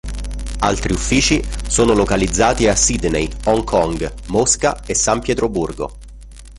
[0.61, 5.97] Altri uffici sono localizzati a Sydney, Hong Kong, Mosca e San Pietroburgo.